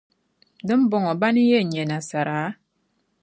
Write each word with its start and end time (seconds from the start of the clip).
Di 0.65 0.73
ni 0.77 0.85
bɔŋɔ, 0.91 1.11
bana 1.21 1.31
n-nyɛ 1.33 1.47
ban 1.49 1.49
yɛn 1.49 1.65
nya 1.71 1.83
nasara? 1.89 2.39